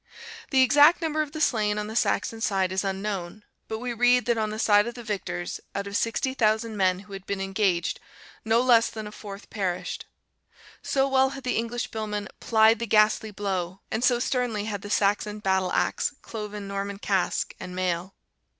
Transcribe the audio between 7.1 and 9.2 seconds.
had been engaged, no less than a